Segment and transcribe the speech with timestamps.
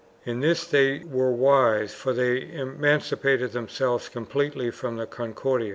[0.23, 5.69] 1 In this they were wise for they emancipated themselves completely from the Concordia.